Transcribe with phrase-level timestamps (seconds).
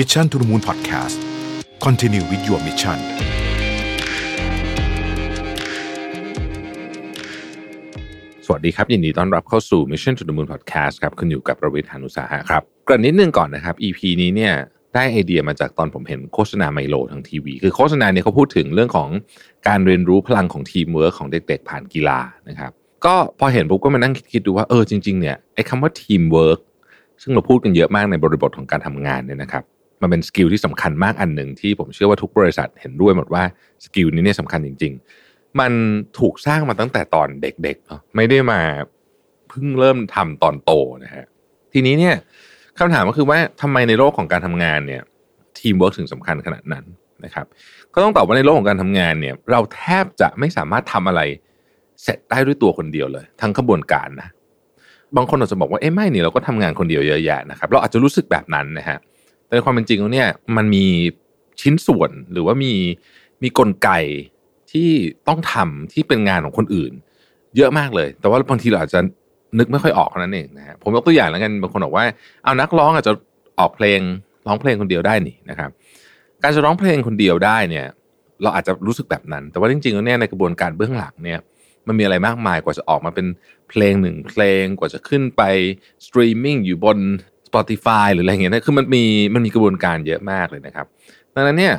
[0.00, 1.16] Mission to the Moon Podcast
[1.84, 2.98] Continue with your mission
[8.46, 14.54] สวัสดีครับ ยินดีต้อนรับเข้าสู่ Mission to the Moon Podcast ครับคุณอยู่กับผมรวิศ หาญอุตสาหะครับเกริ่นนิดนึงก่อนนะครับ EP นี้เนี่ย
[14.94, 19.08] ได้ไอเดียมาจากตอนผมเห็นโฆษณาไมโลทางทีวี คือโฆษณาเนี่ยเขาพูดถึงเรื่องของ
[19.68, 22.18] การเรียนรู้พลังของทีมเวิร์คของเด็กๆ ผ่านกีฬา
[22.48, 22.72] นะครับ
[23.06, 26.60] ก็พอเห็นปุ๊บก็มานั่งคิดดูว่าเออจริงๆเนี่ยไอ้คำว่าทีมเวิร์ค
[27.22, 29.64] ซึ่งเราพูดกันเยอะมากในบริบทของการทำงานเนี่ยนะครับ
[30.02, 33.42] มันเป็น skill ที่สำคัญมากอันหนึ่งที่ผมเชื่อว่าทุกบริษัทเห็นด้วยหมดว่า
[33.84, 34.92] skill นี้เนี่ยสำคัญจริง
[35.26, 35.72] ๆ มัน
[36.18, 38.60] ถูกสร้างมาตั้งแต่ตอนเด็กๆเนาะไม่ได้มา
[39.48, 40.72] เพิ่งเริ่มทำตอนโต
[41.04, 41.24] นะฮะ
[41.72, 42.14] ทีนี้เนี่ย
[42.78, 45.02] คำถามก็คือว่าทำไมในโลกของการทำงานเนี่ย
[45.58, 46.84] ทีมเวิร์กถึงสำคัญขนาดนั้น
[47.24, 47.46] นะครับ
[47.94, 51.20] ก็ต้องตอบว่าในโลกของการทำงานเนี่ยเราแทบจะไม่สามารถทำอะไร
[52.02, 54.28] เสร็จได้ด้วยตัวคนเดียวเลย ทั้งขบวนการนะ
[55.16, 58.98] บางคนอาจจะบอกว่าเอ้ไม่นี่เราก็ทำงานคนเดียวเยอะแยะนะครับเราอาจจะรู้สึกแบบนั้นนะฮะ
[59.46, 60.86] แต่ในความเป็นจริงแล้วเนี่ยมันมี
[61.60, 62.72] ชิ้นส่วนหรือว่ามี
[63.42, 63.90] มีกลไก
[64.70, 64.88] ที่
[65.28, 66.92] ต้องทำที่เป็นงานของคนอื่น
[67.56, 69.00] เยอะมากเลย แต่ว่าบางทีเราอาจจะ
[69.58, 72.04] นึกไม่ค่อยออกนั่นเองนะฮะผมยกตัวอย่างแล้วกันบางคนบอกว่า
[72.44, 73.12] เอานักร้องอาจจะ
[73.60, 74.00] ออกเพลง
[74.46, 75.70] ร้องเพลงคนเดียวได้นี่นะครับ
[76.42, 77.86] การจะร้องเพลงคนเดียวได้เนี่ย
[78.42, 81.40] เราอาจจะรู้สึกแบบนั้น แต่ว่าจริงๆแล้วเนี่ยในกระบวนการเบื้องหลังเนี่ย
[81.86, 83.26] มันมีอะไรมากมายกว่าจะออกมาเป็น
[83.70, 85.42] เพลงหนึ่งเพลงกว่าจะขึ้นไป
[86.06, 86.98] สตรีมมิ่งอยู่บน
[87.56, 89.04] Spotify หรืออะไรเงี้ยนะคือมันมี
[89.34, 90.86] มันมีกระบวนการเยอะมากเลยนะครับ
[91.34, 91.74] ดังนั้นเนี่ย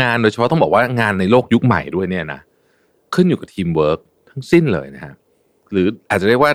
[0.00, 2.40] งานโดยเฉพาะต้องบอกว่างานในโลกยุคใหม่ด้วยเนี่ยนะ
[3.14, 5.14] ขึ้นอยู่กับทีมเวิร์กทั้งสิ้นเลยนะฮะ
[5.72, 6.52] หรืออาจจะเรียกว่า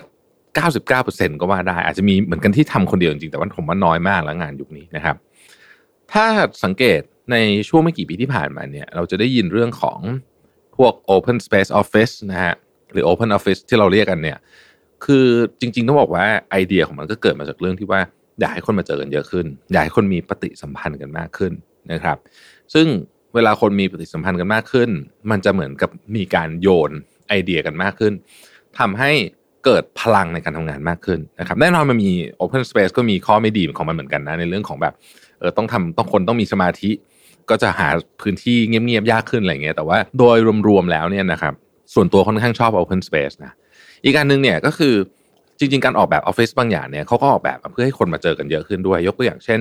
[0.88, 5.16] 99%ก็ว่าได้ อาจจะมีเหมือนกันที่ทำคนเดียวจริงแต่ว่าผมว่าน้อยมากแล้วงานยุคนี้นะครับ
[6.12, 6.24] ถ้า
[6.64, 7.00] สังเกต
[7.32, 7.36] ใน
[7.68, 9.98] ช่วงไม่กี่ปีที่ผ่านมาเนี่ย เราจะได้ยินเรื่องของ
[10.76, 12.54] พวก Open Space Office นะฮะ
[12.92, 14.38] หรือ Open Office ที่เราเรียกกันเนี่ย
[15.04, 15.26] คือ
[15.60, 18.00] จริง ๆ ต้องบอกว่าไอเดียของมันก็เกิดมาจากเรื่องที่ว่า
[18.40, 21.52] อยากให้คนมาเจอกันเยอะขึ้น อยากให้คนมีปฏิสัมพันธ์กันมากขึ้น
[21.92, 22.16] นะครับ
[22.74, 22.86] ซึ่ง
[23.34, 24.90] เวลาคนมีปฏิสัมพันธ์กันมากขึ้น
[25.30, 26.90] มันจะเหมือนกับมีการโยน
[27.28, 28.12] ไอเดียกันมากขึ้น
[28.78, 29.12] ทำให้
[29.64, 34.94] เกิดพลังในการทำงานมากขึ้นนะครับแน่นอนมันมี Open Space ก็มีข้อไม่ดีของมันเหมือนกันนะในเรื่องของแบบ
[35.38, 36.90] เออต้องทำต้องคนต้องมีสมาธิ
[37.50, 37.88] ก็จะหา
[38.20, 40.36] พื้นที่เงียบๆยากขึ้นอะไรเงี้ยแต่ว่าโดย
[40.68, 41.54] รวมๆแล้วเนี่ยนะครับ
[41.94, 43.52] ส่วนตัวค่อนข้างชอบ Open Space นะ
[44.04, 44.94] อีกการหนึ่งเนี่ยก็คือ
[45.58, 49.60] จริง ๆ การออกแบบออฟฟิศบางอย่างเนี่ยเขาก็ออกแบบเพื่อให้คนมาเจอกันเยอะขึ้นด้วย ยกตัวอย่างเช่น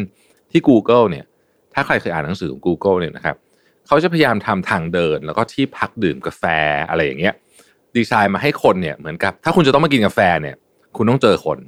[0.52, 1.25] ที่ Google เนี่ย
[1.74, 3.35] ถ้าใครเคยอ่านหนังสือของ Google เนี่ยนะครับ
[3.88, 6.44] เขาจะพยายามทำทางเดิน แล้วก็ที่พักดื่มกาแฟ
[6.90, 7.34] อะไรอย่างเงี้ย
[7.96, 10.56] ดีไซน์มาให้คนเนี่ยเหมือนกับ ถ้าคุณจะต้องมากินกาแฟเนี่ย
[10.97, 11.59] คุณต้องเจอคน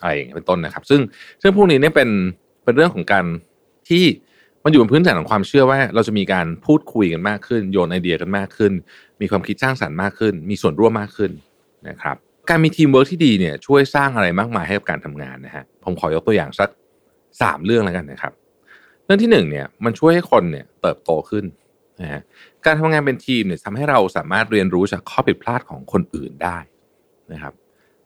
[0.00, 1.00] อะไรอย่างเงี้ยเป็นต้นนะครับ ซึ่ง
[1.42, 2.10] ซึ่งพวกนี้เนี่ยเป็น
[2.64, 3.24] เป็นเรื่องของการ
[3.88, 4.04] ที่
[4.64, 8.72] มันอยู่บนพื้นฐานของความเชื่อว่าเราจะมีการพูดคุยกันมากขึ้น โยนไอเดียกันมากขึ้น
[9.20, 11.30] มีความคิดสร้างสรรค์มากขึ้น มีส่วนร่วมมากขึ้น
[11.88, 12.16] นะครับ
[12.48, 16.68] การมีทีมเวิร์กที่ดีเนี่ยช่วยสร้างอะไรมากมายให้กับการทำงานนะฮะผมขอยกตัวอย่างสัก
[17.42, 18.32] สามเรื่องแล้วกันนะครับ
[19.04, 21.44] เรื่องที่หนึ่งเนี่ยมันช่วยให้คนเนี่ยเติบโตขึ้น
[22.00, 22.20] นะฮะ
[22.66, 26.58] การทำงานเป็นทีมเนี่ยทำให้เราสามารถเรียนรู้จากข้อผิดพลาดของคนอื่นได้
[27.32, 27.54] นะครับ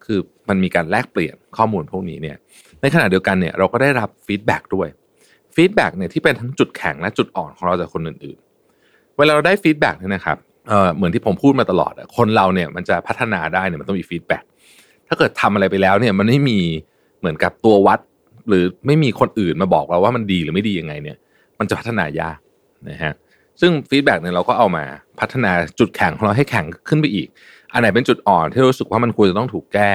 [0.05, 2.37] คือมันมีการแลกเปลี่ยนข้อมูลพวกนี้เนี่ย
[2.81, 4.89] ในขณะเดียวกันเนี่ยเราก็ได้รับ feedback ด้วย
[5.55, 10.39] feedback เนี่ยที่เป็นทั้งจุดแข็งและจุดอ่อนของเราจากคนอื่นๆ เวลาเราได้ feedback เนี่ยนะครับ
[10.69, 14.45] เออเหมือนที่ผมพูดมาตลอดคนเราเนี่ยมันจะพัฒนาได้เนี่ยมันต้องมี feedback
[15.09, 16.61] ถ้าเกิดทำอะไรไปแล้วเนี่ยมันไม่มี
[17.21, 18.01] เหมือนกับตัววัด
[18.49, 21.17] หรือไม่มีคนอื่นมาบอกเราว่ามันดีหรือไม่ดียังไงเนี่ย
[21.59, 22.39] มันจะพัฒนายาก
[22.89, 23.13] นะฮะ
[23.61, 24.85] ซึ่ง feedback เนี่ยเราก็เอามา
[25.21, 27.29] พัฒนาจุดแข็งของเราให้แข็งขึ้นไปอีก
[27.73, 29.91] อันไหนเป็นจุดอ่อนที่รู้สึกว่ามันควรจะต้องถูกแก้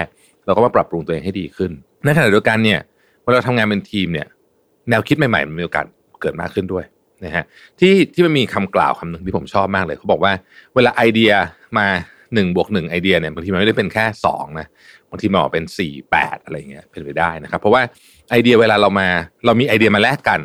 [0.45, 1.71] เราก็มาปรับปรุงตัวเองให้ดีขึ้น
[2.03, 2.79] ในขณะเดียวกันเนี่ย
[3.23, 4.27] เวลาทำงานเป็นทีมเนี่ย
[4.89, 5.85] แนวคิดใหม่ๆมันมีโอกาส
[6.21, 6.85] เกิดมากขึ้นด้วย
[7.25, 7.43] นะฮะ
[7.79, 10.33] ที่ที่มันมีคำกล่าวคำหนึ่งที่ผมชอบมากเลยเขาบอกว่า
[10.75, 11.31] เวลาไอเดีย
[11.77, 11.87] มา
[12.33, 14.67] หนึ่งบวกหนึ่งไอเดียเนี่ยบางทีมันไม่ได้เป็นแค่สองนะ
[15.09, 17.81] บางทีมันออกเป็นสี่แปดอะไรเงี้ยเป็นไปได้นะครับ เพราะว่า
[18.29, 19.07] ไอเดียเวลาเรามา
[19.45, 20.41] เรามีไอเดียมาแลกกัน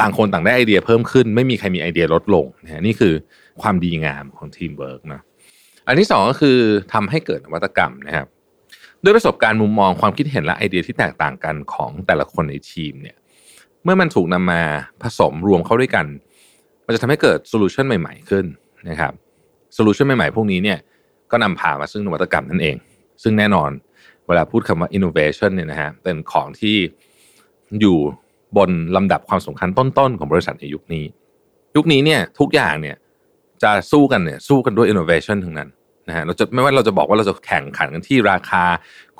[0.00, 3.14] ต่างคนต่างได้ไอเดียเพิ่มขึ้น ไม่มีใครมีไอเดียลดลงนะฮะนี่คือ
[3.62, 5.20] ความดีงามของทีมเวิร์กนะ
[5.86, 6.58] อันที่สองก็คือ
[6.92, 8.26] ทำให้เกิดนวัตกรรมนะครับ
[9.04, 13.16] ด้วยประสบการณ์มุมมองความคิดเห็นและไอเดียที่แตกต่างกันของแต่ละคนในทีมเนี่ย
[13.84, 14.62] เมื่อมันถูกนำมา
[15.02, 16.06] ผสมรวมเข้าด้วยกัน
[16.86, 18.44] มันจะทำให้เกิด solution ใหม่ ๆ ขึ้น
[18.88, 19.12] นะครับ
[19.74, 20.78] solution ใหม่ ๆ พวกนี้เนี่ย
[21.30, 22.76] ก็นำพามาซึ่งนวัตกรรมนั่นเอง
[23.22, 23.70] ซึ่งแน่นอน
[24.26, 26.76] เวลาพูดคำว่า innovation เนี่ยนะฮะเป็นของที่
[27.80, 27.98] อยู่
[28.56, 31.04] บนลำดับความสำคัญต้นๆ ของบริษัทในยุคนี้
[31.76, 32.96] ยุคนี้เนี่ยทุกอย่างเนี่ย
[33.62, 35.68] จะสู้กันเนี่ยสู้กันด้วย innovation ทั้งนั้น
[36.08, 38.64] นะฮะเราจะไม่ว่าเราจะบอกว่าเราจะแข่งขันกันที่ราคา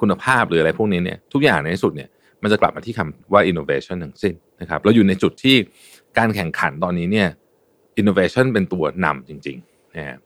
[0.00, 2.08] คุณภาพหรืออะไรพวกนี้เนี่ยทุกอย่างในที่สุดเนี่ย
[2.42, 5.56] มันจะกลับมาที่คำว่า innovation ทั้งสิ้นนะครับเราอยู่ในจุดที่
[6.18, 7.28] การแข่งขันตอนนี้เนี่ย
[8.00, 10.18] innovation เป็นตัวนำจริงๆนะฮะ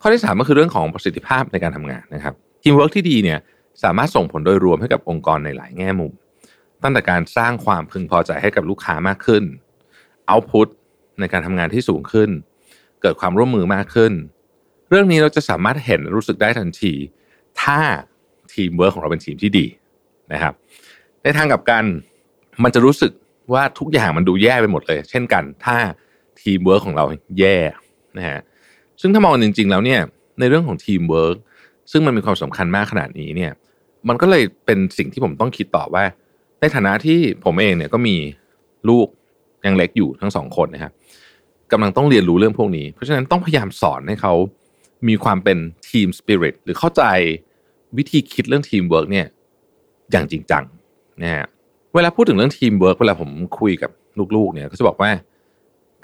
[0.00, 3.38] ข้อที่สามก็คือเรื่องของประสิทธิภาพในการทำงานนะครับทีมเวิร์กที่ดีเนี่ย
[3.84, 6.12] สามารถส่งผลโดยรวมให้กับองค์กรในหลายแง่มุม
[6.82, 9.44] ตั้งแต่การสร้างความพึงพอใจให้กับลูกค้ามากขึ้น
[10.26, 10.68] output
[11.20, 12.30] ในการทำงานที่สูงขึ้น
[13.02, 14.12] เกิดความร่วมมือมากขึ้น
[14.88, 16.92] เรื่องนี้เราจะสามารถเห็นรู้สึกได้ทันที
[17.62, 17.80] ถ้า
[18.52, 19.66] ทีมเวิร์กของเราเป็นทีมที่ดี
[20.32, 20.54] นะครับ
[21.22, 21.84] ในทางกลับกัน
[22.62, 23.12] มันจะรู้สึก
[23.52, 25.76] ว่าทุกอย่างมันดูแย่ไปหมดเลย เช่นกัน ถ้า
[26.40, 27.04] ทีมเวิร์กของเรา
[27.38, 27.58] แย่
[28.16, 28.40] นะฮะ
[29.00, 30.00] ซึ่งถ้ามองจริง ๆ แล้วเนี่ย
[30.38, 31.36] ในเรื่องของทีมเวิร์ก
[31.90, 33.52] ซึ่งมันมีความสำคัญมากขนาดนี้เนี่ย
[34.08, 36.04] มันก็เลยเป็นสิ่งที่ผมต้องคิดต่อว่า
[36.60, 38.16] ในฐานะที่ผมเองเนี่ยก็มี
[38.88, 39.06] ลูก
[39.66, 40.92] ยังเล็กอยู่ทั้งสองคนนะครับ
[41.72, 44.34] กำลังต้องเรียนรู้เรื่องพวกนี้ เพราะฉะนั้นต้องพยายามสอนให้เขา
[45.08, 45.58] มีความเป็น
[45.90, 47.02] team spirit หรือเข้าใจ
[47.96, 49.26] วิธีคิดเรื่องทีมเวิร์กเนี่ย
[50.10, 50.64] อย่างจริงจัง
[51.22, 51.46] นะฮะ
[51.94, 53.90] เวลาพูดถึงเรื่องทีมเวิร์กเวลาผมคุยกับ
[54.36, 55.10] ลูกๆ เนี่ยก็จะบอกว่า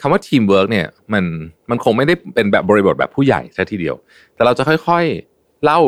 [0.01, 1.25] คำว่าทีมเวิร์กเนี่ยมัน
[1.71, 3.97] มันคงไม่ได้เป็นแบบบริบทแบบผู้ใหญ่ซะทีเดียว
[4.35, 5.81] แต่เราจะค่อยๆเล่า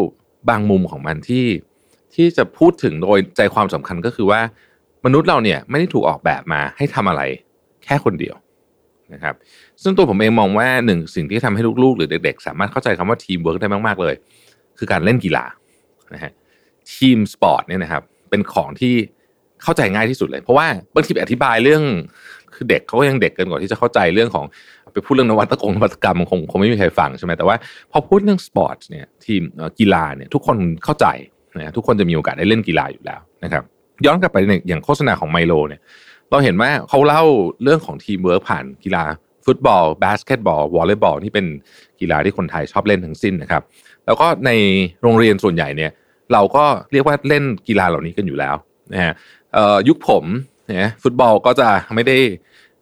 [0.48, 1.46] บางมุมของมันที่
[2.14, 4.40] ที่จะพูดถึงโดยใจความสำคัญก็คือว่า
[5.04, 7.22] มนุษย์เราเนี่ยไม่ได้ถูกออกแบบมาให้ทำอะไร
[7.84, 8.36] แค่คนเดียว
[9.14, 9.34] นะครับ
[9.82, 14.14] ซึ่งตัวผมเองมองว่าหนึ่งสิ่งที่ทำให้ลูกๆ หรือเด็กๆ สามารถเข้าใจคำว่าทีมเวิร์กได้มากๆเลย
[14.78, 15.44] คือการเล่นกีฬา
[16.14, 16.32] นะฮะ
[16.94, 18.94] team sport เนี่ยนะครับเป็นของที่
[19.62, 21.82] เข้าใจง่ายที่สุดเลย เพราะว่าบางทีอธิบายเรื่อง
[22.54, 24.44] คือเด็กเขาก็ยังเด็กเกินกว่าที่จะเข้าใจเรื่องของ
[24.92, 27.56] ไปพูดเรื่องนวัตกรรมนวัตกรรมคงคงไม่มีใครฟังใช่ไหมแต่ว่า
[27.92, 29.42] พอพูดเรื่องสปอร์ตเนี่ยทีม
[29.78, 31.06] กีฬาเนี่ยทุกคนเข้าใจ
[31.58, 33.62] นะทุกคนจะมีโอกาสได้เล่นกีฬาอยู่แล้วนะครับ
[34.04, 34.38] ย้อนกลับไป
[34.68, 35.80] อย่างโฆษณาของไมโลเนี่ย
[36.30, 37.24] เราเห็นว่าเขาเล่า
[37.62, 39.02] เรื่องของทีมเวิร์กผ่านกีฬา
[39.46, 41.46] ฟุตบอลบาสเกตบอลวอลเลย์บอลที่เป็น
[42.00, 43.62] กีฬาที่คนไทยชอบเล่นทั้งสิ้นนะครับ
[44.06, 44.50] แล้วก็ใน
[45.02, 45.90] โรงเรียนส่วนใหญ่เนี่ย
[46.32, 48.56] เราก็เรียกว่าเล่นกีฬาเหล่านี้กันอยู่แล้ว
[48.92, 49.14] นะฮะ
[49.88, 50.24] ยุคผม
[50.66, 52.16] เนี่ยฟุตบอลก็จะไม่ได้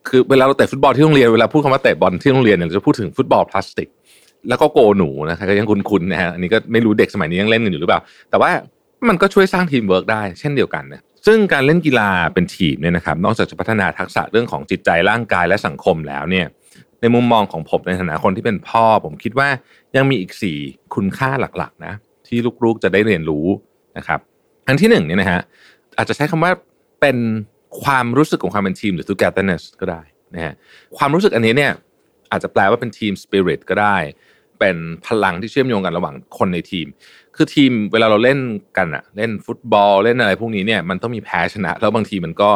[0.08, 3.88] คือเวลาเราเตะฟุตบอลที่โรงเรียนเวลาพูดคำว่าเตะบอลที่โรงเรียนเนี่ยเราจะพูดถึงฟุตบอลพลาสติก
[4.49, 8.00] แล้วก็โกลหนูนะครับก็ยังคุ้นๆนะฮะอันนี้ก็ไม่รู้เด็กสมัยนี้ยังเล่นกันอยู่หรือเปล่า
[8.31, 8.50] แต่ว่า
[9.08, 16.46] มันก็ช่วยสร้างทีมเวิร์กได้เช่นเดียวกันนะซึ่งการเล่นกีฬาเป็นทีมเนี่ยนะครับนอกจากจะพัฒนาทักษะเรื่องของจิตใจร่างกายและสังคมแล้วเนี่ย
[17.00, 19.49] ในมุมมองของผมในฐานะคนที่เป็นพ่อ ผมคิดว่า
[19.96, 20.58] ยังมีอีกสี่
[20.94, 21.94] คุณค่าหลักๆนะ
[22.26, 23.46] ที่ลูกๆจะได้เรียนรู้
[23.99, 24.20] นะครับ
[24.69, 25.40] อันที่หนึ่งเนี่ยนะฮะ
[25.96, 26.52] อาจจะใช้คำว่า
[27.00, 27.17] เป็น
[27.82, 30.02] ความรู้สึกของความเป็นทีมหรือ togetherness ก็ได้
[30.35, 30.55] นะฮะ
[30.96, 31.73] ความรู้สึกอันนี้เนี่ย
[32.31, 33.96] อาจจะแปลว่าเป็นทีมสปิริตก็ได้
[34.58, 34.76] เป็น
[35.06, 36.87] พลังที่เชื่อมโยงกันระหว่างคนในทีม
[37.37, 38.38] คือทีมเวลาเราเล่น
[38.79, 42.50] กันอะเล่นฟุตบอลเล่นอะไรพวกนี้เนี่ยมันต้องมีแพ้ชนะ แล้วบางทีมันก็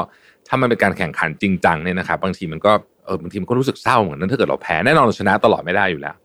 [0.49, 2.73] ถ้ามันเป็นการแข่งขันจริงจังเนี่ยนะครับบางทีมันก็
[3.05, 6.17] เออบางทีมันก็รู้สึกเศร้าเหมือนนั้นถ้าเกิดเราแพ้แน่นอนเราชนะตลอดไม่ได้อยู่แล้ว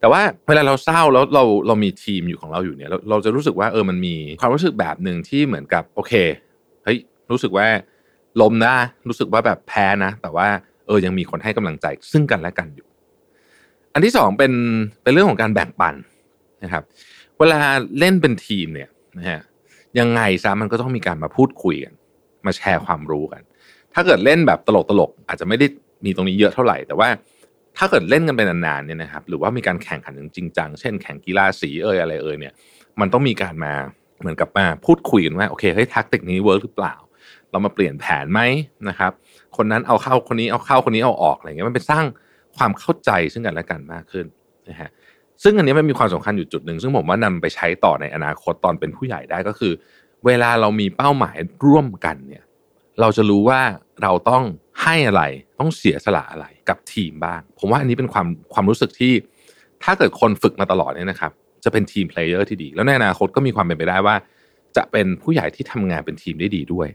[0.00, 6.12] แต่ว่าเวลาเราเศร้าแล้วเราเรามีทีมอยู่ของเราอยู่เนี่ยเราเราจะรู้สึกว่าเออมันมีความรู้สึกแบบหนึ่งที่เหมือนกับโอเค
[7.30, 7.66] รู้สึกว่า
[8.40, 8.74] ล้มนะ
[9.08, 10.48] รู้สึกว่าแบบแพ้นะ แต่ว่า
[10.86, 12.86] เออยังมีคนให้กำลังใจซึ่งกันและกันอยู่
[13.92, 14.52] อันที่สองเป็น
[15.02, 15.94] เป็นเรื่องของการแบ่งปัน
[16.62, 16.82] นะครับ
[17.38, 17.60] เวลา
[17.98, 18.88] เล่นเป็นทีมเนี่ย
[19.18, 19.40] นะฮะ
[19.98, 21.94] ยังไงซะมันก็ต้องมีการมาพูดคุยกัน
[22.46, 23.42] มาแชร์ความรู้กัน
[23.94, 24.68] ถ้าเกิดเล่นแบบต
[25.00, 25.66] ลกๆอาจจะไม่ได้
[26.04, 27.08] มีตรงนี้เยอะเท่าไหร่ แต่ว่า
[27.76, 32.54] ถ้าเกิดเล่นกันไปนานๆเนี่ยนะครับ หรือว่ามีการแข่งขันจริงจัง เช่นแข่งกีฬาสีเอ่ยอะไรเอ่ยเนี่ย
[33.00, 33.72] มันต้องมีการมา
[34.20, 36.94] เหมือนกับมาพูดคุยกันว่าโอเคเฮ้ยท็กติกนี้เวิร์กหรือเปล่า
[37.50, 38.40] เรามาเปลี่ยนแผนไหม
[38.88, 39.12] นะครับ
[39.56, 42.04] คนนั้นเอาเข้าคนนี้เอาเข้าคนนี้เอาออกอะไรเงี้ยมันเป็นสร้าง
[42.56, 44.26] ความเข้าใจซึ่งกันและกันมากขึ้น
[44.68, 44.90] นะฮะ
[45.42, 49.72] ซึ่งอันนี้มันมีความสำคัญอยู่จุดหนึ่งซึ่งผมว่านำไปใช้ต่อในอนาคตตอนเป็นผู้ใหญ่ได้ก็คือ
[50.26, 52.44] เวลาเรามีเป้าหมายร่วมกันเนี่ย
[53.00, 53.60] เราจะรู้ว่า
[54.02, 54.44] เราต้อง
[54.82, 55.22] ให้อะไร
[55.58, 59.12] ต้องเสียสละอะไรกับทีมบ้าง ผมว่าอันนี้เป็นความความรู้สึกที่
[59.84, 61.32] ถ้าเกิดคนฝึกมาตลอดเนี่ยนะครับ
[61.64, 64.16] จะเป็น team player ที่ดี แล้วในอนาคตก็มีความเป็นไปได้ว่า
[64.76, 66.88] จะเป็นผู้ใหญ่ที่ทำงานเป็นทีมได้ดีด้วย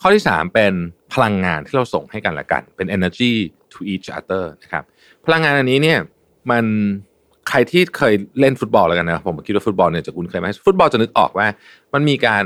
[0.00, 0.72] ข้อที่ 3 เป็น
[1.14, 3.32] พลังงานที่เราส่งให้กันและกัน เป็น energy
[3.72, 4.84] to each other นะครับ
[5.26, 5.98] พลังงานอันนี้เนี่ย
[6.50, 6.64] มัน
[7.48, 11.46] ใครที่เคยเล่นฟุตบอลแล้วกันนะผมคิดว่าฟุตบอลเนี่ยจะคุ้นเคยไหมฟุตบอลจะนึกออกว่า
[11.94, 12.44] มันมีการ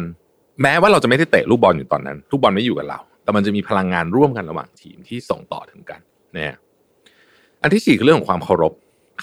[0.62, 6.00] แม้ว่าเราจะไม่ได้เตะลูกบอลอยู่ตอนนั้นลูกบอลไม่อยู่กับเรา แต่มันจะมีพลังงานร่วมกันระหว่างทีมที่ส่งต่อถึงกัน
[6.32, 6.56] เนี่ย
[7.62, 8.72] อันที่สี่คือเรื่องของความเคารพ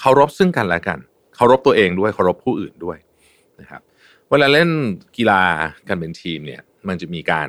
[0.00, 0.98] เคารพซึ่งกันและกัน
[1.36, 2.98] เคารพตัวเองด้วยเคารพผู้อื่นด้วย
[3.60, 3.80] นะครับ
[4.30, 4.70] เวลาเล่น
[5.16, 5.42] กีฬา
[5.88, 7.48] กันเป็นทีมเนี่ยมันจะมีการ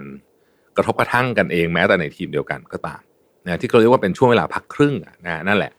[0.82, 3.02] ระทบกระทั่งกันเองแม้แต่ในทีมเดียวกันก็ตาม
[3.46, 4.96] นะที่เขาเรียกว่าเป็นช่วงเวลาพักครึ่ง
[5.26, 5.72] นะนั่นแหละ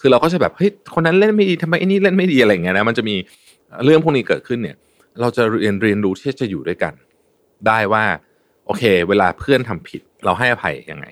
[0.00, 3.16] คือเราก็จะแบบเฮ้ยคนนั้นเล่นไม่ดีทำไมไอ้นี่เล่นไม่ดีอะไรเงี้ยนะมันจะมี
[3.84, 4.76] เรื่องพวกนี้เกิดขึ้นเนี่ย
[5.20, 6.94] เราจะเรียนเรียนรู้ที่จะอยู่ด้วยกัน
[7.66, 8.04] ได้ว่า
[8.66, 11.06] โอเค เวลาเพื่อนทำผิด เราให้อภัยยังไง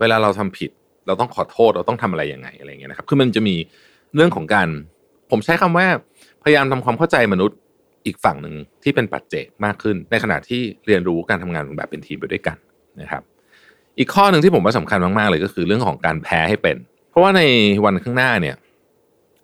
[0.00, 0.70] เวลาเราทำผิด
[1.06, 3.56] เราต้องขอโทษเราต้องทำอะไรยังไงอะไรเงี้ยนะครับคือมันจะมี
[4.14, 4.68] เรื่องของการ
[5.30, 5.86] ผมใช้คำว่า
[6.42, 7.58] พยายามทำความเข้าใจมนุษย์
[8.06, 12.56] อีกฝั่งหนึ่งที่เป็นปัจเจกมากขึ้น ในขณะที่เรียนรู้การทำงานแบบเป็นทีมไปด้วยกัน
[13.00, 13.22] นะครับ
[13.98, 16.76] อีกข้อหนึ่งที่ผมว่าสำคัญมากๆเลยก็คือเรื่องของการแพ้ให้เป็น
[17.10, 17.42] เพราะว่าใน
[17.84, 18.56] วันข้างหน้าเนี่ย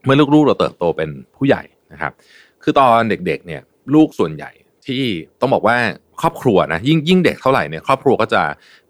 [0.04, 2.12] เมื่อลูกๆเราเติบโตเป็นผู้ใหญ่นะครับ
[2.62, 3.62] คือตอนเด็กๆ เนี่ย
[3.94, 4.50] ลูกส่วนใหญ่
[4.86, 5.02] ที่
[5.40, 5.76] ต้องบอกว่า
[6.20, 8.42] ครอบครัวนะยิ่งยิ่งเด็กเท่าไหร่เนี่ยครอบครัวก็จะ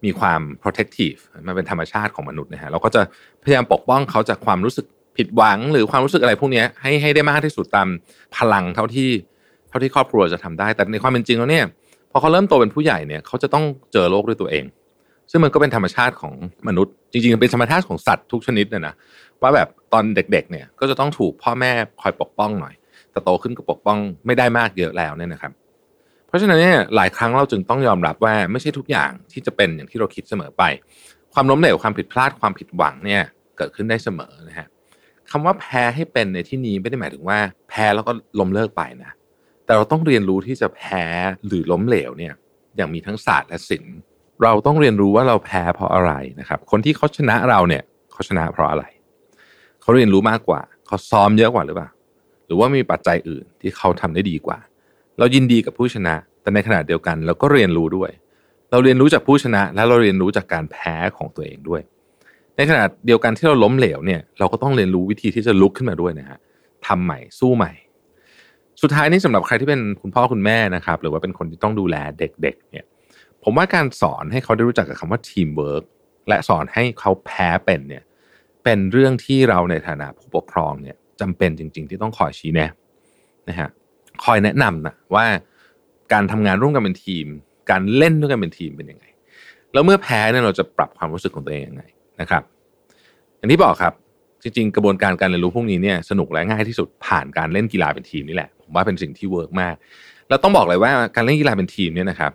[0.03, 3.01] มีความ protective มันเป็นธรรมชาติของมนุษย์นะฮะเราก็จะ
[3.43, 4.85] พยายามปกป้องเขาจากความรู้สึก
[5.17, 7.87] ผิดหวัง หรือความรู้สึกอะไรพวกนี้ให้ให้ได้มากที่สุดตาม
[8.37, 9.09] พลังเท่าที่
[9.69, 11.65] เท่าที่ครอบครัวจะทำได้ แต่ในความเป็นจริงแล้วเนี่ย
[12.13, 14.65] พอเขาเริ่มโตเป็นผู้ใหญ่เนี่ยเขาจะต้องเจอโลกด้วยตัวเอง
[15.31, 16.33] ซึ่งมันก็เป็นธรรมชาติของ
[16.67, 18.95] มนุษย์ จริงๆเป็นธรรมชาติของสัตว์ทุกชนิดนะนะ
[19.41, 22.73] ว่าแบบตอนเด็กๆเนี่ยก็จะต้องถูกพ่อแม่คอยปกป้องหน่อย
[23.11, 25.51] แต่โตขึ้นก็ปกป้องไม่ได้มากเยอะแล้วเนี่ยนะครับ
[26.27, 30.63] เพราะฉะนั้นเนี่ยหลายครั้งเราจึงต้องยอมรับว่าไม่ใช่ทุกอย่างที่จะเป็นอย่างที่เราคิดเสมอไป
[31.33, 33.21] ความล้มเหลวความผิดพลาดความผิดหวังเนี่ย
[33.57, 34.67] เกิดขึ้นได้เสมอนะฮะ
[35.31, 37.39] คำว่าแพ้ให้เป็นในที่นี้ไม่ได้หมายถึงว่า
[37.69, 39.11] แพ้แล้วก็ล้มเลิกไปนะ
[39.65, 41.05] แต่เราต้องเรียนรู้ที่จะแพ้
[41.47, 42.33] หรือล้มเหลวเนี่ย
[42.75, 43.95] อย่างมีทั้งศาสตร์และศิลป์
[44.43, 48.83] เราต้องเรียนรู้ว่าเราแพ้เพราะอะไรนะครับ คนที่เขาชนะเราเนี่ยเขาชนะเพราะอะไร
[49.81, 51.89] เขาเรียนรู้มากกว่า เขาซ้อมเยอะกว่าหรือเปล่า
[52.45, 54.57] หรือว่ามีปัจจัยอื่นที่เขาทำได้ดีกว่า
[55.19, 58.11] เรายินดีกับผู้ชนะ แต่ในขณะเดียวกัน เราก็เรียนรู้ด้วย
[58.71, 61.81] เราเรียนรู้จากผู้ชนะ และเราเรียนรู้จากการแพ้ของตัวเองด้วย
[62.55, 66.39] ในขณะเดียวกันที่เราล้มเหลวเนี่ย เราก็ต้องเรียนรู้วิธีที่จะลุกขึ้นมาด้วยนะฮะ
[66.87, 67.71] ทำใหม่สู้ใหม่
[68.83, 72.85] สุดท้ายนี้สำหรับใครที่เป็นคุณพ่อคุณแม่นะครับ หรือว่าเป็นคนที่ต้องดูแลเด็ก ๆ เนี่ย
[73.43, 75.83] ผมว่าการสอนให้เขาได้รู้จักกับคำว่าทีมเวิร์ก
[76.27, 78.03] และสอนให้เขาแพ้เป็นเนี่ย
[78.63, 82.69] เป็นเรื่องที่เราในฐานะผู้ปกครองเนี่ยจำเป็นจริง ๆ ที่ต้องคอยชี้แนะ
[83.49, 83.69] นะฮะ
[84.23, 85.25] คอยแนะนำนะว่า
[86.13, 87.25] การทำงานร่วมกันเป็นทีม
[87.71, 89.05] การเล่นด้วยกันเป็นทีมเป็นยังไง
[89.73, 91.83] แล้วเมื่อแพ้เนี่ยเราจะปรับความรู้สึกของตัวเองยังไง
[92.21, 92.43] นะครับ
[93.37, 93.93] อย่างที่บอกครับ
[94.41, 99.75] จริงๆ กระบวนการการเรียนรู้พวกนี้เนี่ยสนุกและง่ายที่สุดผ่านการเล่นกีฬาเป็นทีมนี่แหละ ผมว่าเป็นสิ่งที่ work มาก
[100.29, 102.31] แล้วต้องบอกเลยว่าการเล่นกีฬาเป็นทีมเนี่ยนะครับ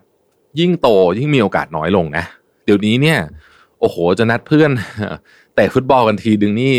[0.59, 0.87] ยิ่งโต
[1.19, 2.23] ยิ่งมีโอกาสน้อยลงนะ
[2.65, 3.19] เดี๋ยวนี้เนี่ย
[3.79, 4.71] โอ้โหจะนัดเพื่อน
[5.55, 6.73] เตะฟุตบอลกันทีนึงนี่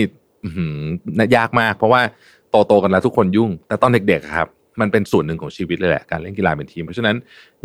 [1.36, 2.02] ยากมาก เพราะว่า
[2.50, 4.48] โตโตกันแล้วทุกคนยุ่ง แต่ตอนเด็กๆครับ
[4.80, 7.16] มันเป็นส่วนหนึ่งของชีวิตเลยแหละการเล่นกีฬาเป็นทีม เพราะฉะนั้น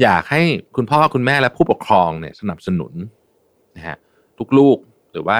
[0.01, 0.41] อยากให้
[0.75, 2.93] คุณพ่อคุณแม่และผู้ปกครองเนี่ยสนับสนุน
[3.75, 3.97] นะฮะ
[4.39, 4.77] ทุกลูก
[5.11, 5.39] หรือว่า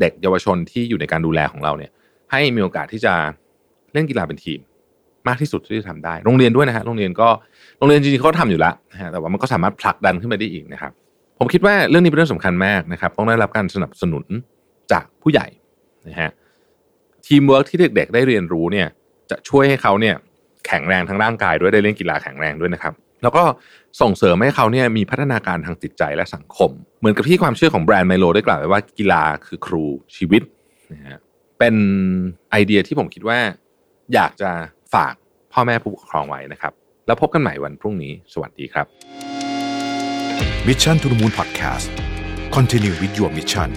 [0.00, 1.90] เด็กเยาวชนที่อยู่ในการดูแลของเราเนี่ย
[2.32, 3.14] ให้มีโอกาสที่จะ
[3.92, 4.60] เล่นกีฬาเป็นทีม
[5.28, 7.28] มากที่สุดที่จะทำได้ โรงเรียนด้วยนะฮะโรงเรียนก็
[7.78, 10.92] โรงเรียนจริงๆเขาทำอยู่แล้วนะฮะแต่ว่ามันก็สามารถผลักดันขึ้นไปได้อีกนะครับ
[11.38, 14.24] ผมคิดว่าเรื่องนี้เป็นเรื่องสำคัญมากนะครับ ต้องได้รับการสนับสนุน
[14.92, 15.46] จากผู้ใหญ่
[16.08, 16.30] นะฮะ
[17.26, 18.88] ทีมเวิร์กที่เด็ก ๆ ได้เรียนรู้เนี่ย
[19.30, 20.14] จะช่วยให้เขาเนี่ย
[20.66, 23.44] แข็งแรงทั้งร่างกายด้วยได้เล่นกีฬาแข็งแรงด้วยนะครับ แล้วก็
[24.00, 29.84] ส่งเสริมให้เขาเนี่ยมีพัฒนาการทางจิตใจและสังคม เหมือนกับที่ความเชื่อของแบรนด์ไมโลได้กล่าวไว้ว่ากีฬาคือครู
[30.16, 30.42] ชีวิต
[30.92, 31.18] นะฮะ
[31.58, 31.74] เป็น
[32.50, 33.38] ไอเดียที่ผมคิดว่า
[34.14, 34.50] อยากจะ
[34.94, 35.14] ฝาก
[35.52, 36.72] พ่อแม่ผู้ปกครองไว้นะครับ
[37.06, 38.86] แล้วพบกันใหม่วันพรุ่งนี้ สวัสดีครับ
[40.66, 41.88] Mission to the Moon Podcast
[42.56, 43.70] Continue with your mission